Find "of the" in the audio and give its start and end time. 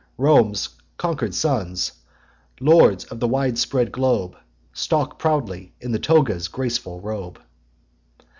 3.05-3.27